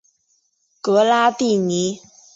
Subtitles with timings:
[0.81, 1.99] 格拉蒂尼。